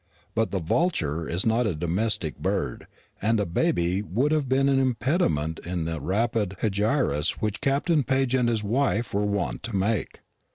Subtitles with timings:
[0.33, 2.87] But the vulture is not a domestic bird,
[3.21, 8.39] and a baby would have been an impediment in the rapid hegiras which Captain Paget
[8.39, 10.21] and his wife were wont to make.